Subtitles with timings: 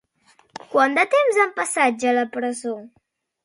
[0.71, 2.77] Quant de temps han passat ja a la presó?